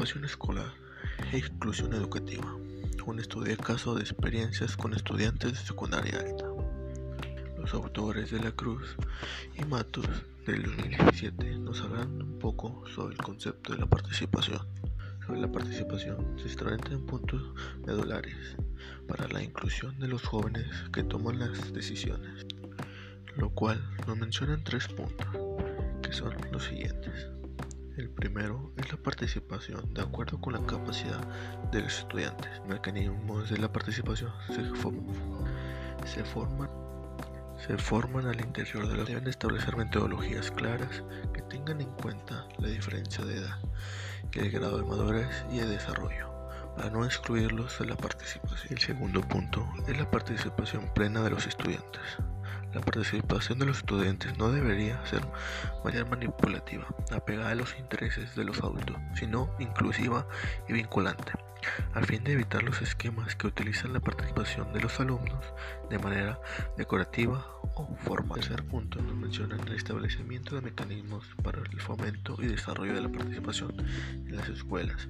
[0.00, 0.72] Participación escolar
[1.30, 2.56] e inclusión educativa.
[3.04, 6.46] Un estudio de caso de experiencias con estudiantes de secundaria alta.
[7.58, 8.96] Los autores de la Cruz
[9.58, 10.06] y Matos
[10.46, 14.66] del 2017 nos hablan un poco sobre el concepto de la participación.
[15.26, 17.42] Sobre la participación se extraen en puntos
[17.86, 18.56] medulares
[19.06, 22.46] para la inclusión de los jóvenes que toman las decisiones,
[23.36, 25.28] lo cual nos mencionan tres puntos,
[26.00, 27.39] que son los siguientes.
[27.96, 31.20] El primero es la participación de acuerdo con la capacidad
[31.70, 32.50] de los estudiantes.
[32.68, 34.32] Mecanismos de la participación
[36.06, 36.24] se,
[37.78, 41.02] forman al interior de la deben establecer metodologías claras
[41.34, 43.58] que tengan en cuenta la diferencia de edad
[44.32, 46.39] el grado de madurez y de desarrollo
[46.76, 48.68] para no excluirlos de la participación.
[48.70, 52.02] El segundo punto es la participación plena de los estudiantes.
[52.72, 55.22] La participación de los estudiantes no debería ser
[55.84, 60.26] manera manipulativa, apegada a los intereses de los adultos, sino inclusiva
[60.68, 61.32] y vinculante,
[61.94, 65.44] a fin de evitar los esquemas que utilizan la participación de los alumnos
[65.88, 66.40] de manera
[66.76, 68.40] decorativa o formal.
[68.40, 73.08] Tercer punto nos menciona el establecimiento de mecanismos para el fomento y desarrollo de la
[73.08, 75.08] participación en las escuelas.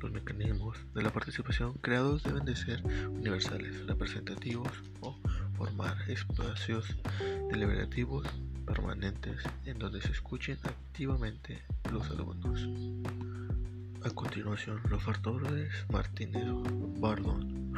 [0.00, 4.70] Los mecanismos de la participación creados deben de ser universales, representativos
[5.00, 5.18] o
[5.56, 6.96] formar espacios
[7.50, 8.26] deliberativos
[8.66, 12.68] permanentes en donde se escuchen activamente los alumnos.
[14.06, 16.44] A continuación, los autores Martínez
[17.00, 17.72] Bardón,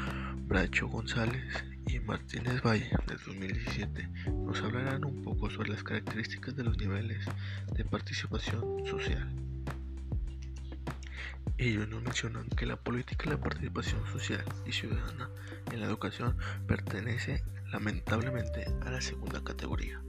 [0.47, 1.43] Bracho González
[1.87, 4.11] y Martínez Valle del 2017
[4.45, 7.25] nos hablarán un poco sobre las características de los niveles
[7.73, 9.27] de participación social.
[11.57, 15.31] Ellos nos mencionan que la política de la participación social y ciudadana
[15.73, 20.03] en la educación pertenece lamentablemente a la segunda categoría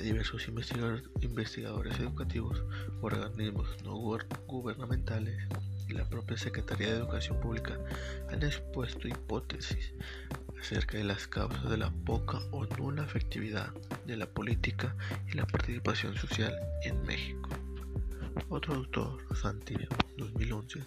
[0.00, 2.62] diversos investigadores educativos,
[3.00, 3.94] organismos no
[4.46, 5.36] gubernamentales
[5.88, 7.78] y la propia Secretaría de Educación Pública
[8.30, 9.92] han expuesto hipótesis
[10.58, 13.74] acerca de las causas de la poca o nula efectividad
[14.06, 14.94] de la política
[15.30, 17.50] y la participación social en México.
[18.48, 19.74] Otro autor, Santi
[20.16, 20.80] 2011,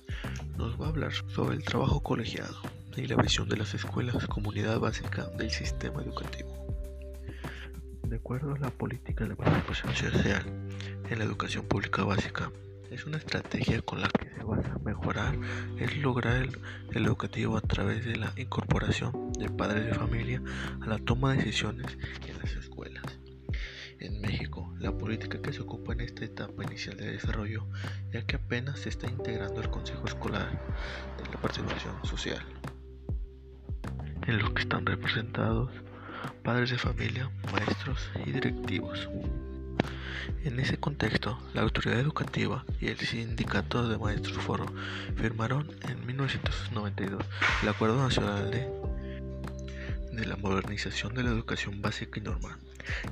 [0.58, 2.56] nos va a hablar sobre el trabajo colegiado
[2.96, 6.65] y la visión de las escuelas comunidad básica del sistema educativo.
[8.08, 10.44] De acuerdo a la política de participación social
[11.10, 12.52] en la educación pública básica,
[12.92, 15.36] es una estrategia con la que se basa mejorar
[15.80, 16.60] el lograr el,
[16.94, 20.40] el, educativo a través de la incorporación de padres de familia
[20.82, 23.04] a la toma de decisiones en las escuelas.
[24.00, 27.66] En México, la política que se ocupa en esta etapa inicial de desarrollo,
[28.14, 30.62] ya que apenas se está integrando el Consejo Escolar
[31.18, 32.46] de la Participación Social
[34.28, 35.72] en los que están representados
[36.44, 39.10] padres de familia, maestros y directivos.
[40.44, 44.66] En ese contexto, la autoridad educativa y el sindicato de maestros foro
[45.16, 47.24] firmaron en 1992
[47.64, 48.68] el Acuerdo Nacional de,
[50.12, 52.58] de la Modernización de la Educación Básica y Normal,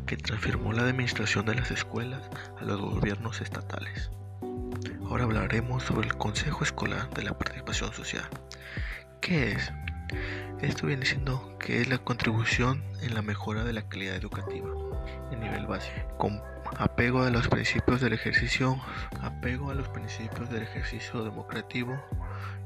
[0.05, 2.21] que transformó la administración de las escuelas
[2.59, 4.09] a los gobiernos estatales.
[5.05, 8.27] Ahora hablaremos sobre el Consejo Escolar de la Participación Social.
[9.21, 9.71] ¿Qué es?
[10.63, 14.69] Esto viene siendo que es la contribución en la mejora de la calidad educativa
[15.29, 16.41] en nivel básico, con
[16.77, 18.81] apego a los principios del ejercicio,
[19.19, 22.01] apego a los principios del ejercicio democrático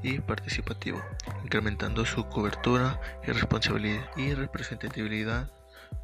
[0.00, 1.02] y participativo,
[1.42, 5.50] incrementando su cobertura y responsabilidad y representatividad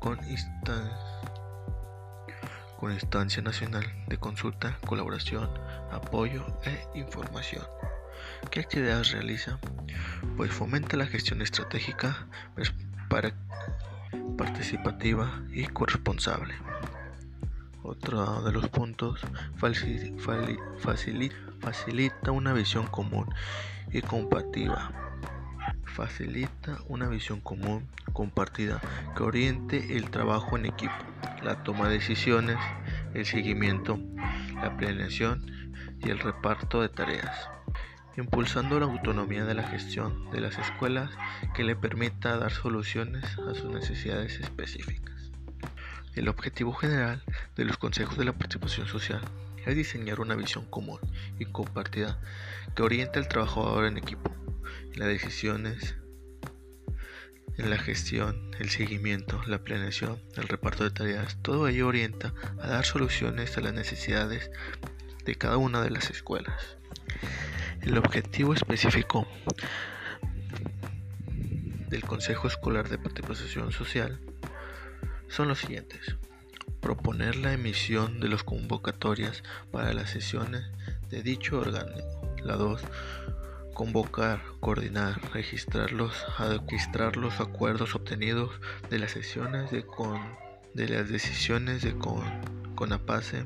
[0.00, 0.98] con instancia,
[2.76, 5.48] con instancia nacional de consulta, colaboración,
[5.92, 7.62] apoyo e información.
[8.50, 9.58] ¿Qué actividades realiza?
[10.36, 12.72] Pues fomenta la gestión estratégica pues,
[13.08, 13.34] para
[14.36, 16.54] participativa y corresponsable.
[17.82, 19.20] Otro de los puntos
[19.56, 20.52] facilita
[22.32, 23.32] una visión común
[23.92, 24.92] y compartida.
[25.84, 28.80] Facilita una visión común compartida
[29.16, 30.94] que oriente el trabajo en equipo,
[31.42, 32.58] la toma de decisiones,
[33.14, 33.98] el seguimiento,
[34.54, 37.48] la planeación y el reparto de tareas
[38.16, 41.10] impulsando la autonomía de la gestión de las escuelas
[41.54, 45.32] que le permita dar soluciones a sus necesidades específicas.
[46.14, 47.22] El objetivo general
[47.56, 49.20] de los consejos de la participación social
[49.66, 51.00] es diseñar una visión común
[51.38, 52.18] y compartida
[52.76, 54.32] que oriente al trabajador en equipo,
[54.92, 55.96] en las decisiones,
[57.56, 61.36] en la gestión, el seguimiento, la planeación, el reparto de tareas.
[61.42, 64.50] Todo ello orienta a dar soluciones a las necesidades
[65.24, 66.76] de cada una de las escuelas.
[67.84, 69.26] El objetivo específico
[71.90, 74.18] del Consejo Escolar de Participación Social
[75.28, 76.16] son los siguientes.
[76.80, 80.62] Proponer la emisión de las convocatorias para las sesiones
[81.10, 81.92] de dicho órgano,
[82.42, 82.80] La 2.
[83.74, 86.24] Convocar, coordinar, registrar los,
[87.16, 88.50] los acuerdos obtenidos
[88.88, 90.22] de las sesiones de, con,
[90.72, 92.24] de las decisiones de con,
[92.76, 93.44] CONAPACE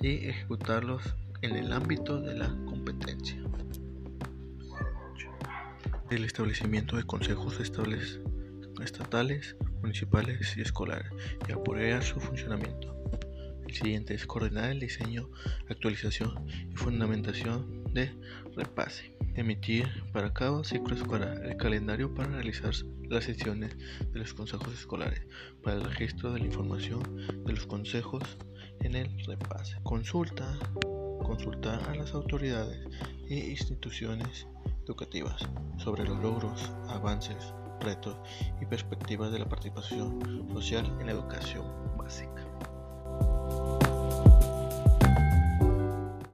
[0.00, 2.54] y ejecutarlos en el ámbito de la
[6.10, 8.20] El establecimiento de consejos estatales,
[9.80, 11.10] municipales y escolares
[11.48, 12.94] y apoyar su funcionamiento.
[13.66, 15.30] El siguiente es coordinar el diseño,
[15.70, 18.12] actualización y fundamentación de
[18.54, 19.16] repase.
[19.34, 22.74] Emitir para cada ciclo escolar el calendario para realizar
[23.08, 23.74] las sesiones
[24.12, 25.22] de los consejos escolares
[25.62, 27.02] para el registro de la información
[27.46, 28.22] de los consejos
[28.80, 29.78] en el repase.
[29.82, 30.58] Consulta,
[31.22, 32.78] consultar a las autoridades
[33.28, 34.46] e instituciones
[34.84, 35.42] educativas
[35.78, 38.16] sobre los logros, avances, retos
[38.60, 41.64] y perspectivas de la participación social en la educación
[41.96, 42.46] básica.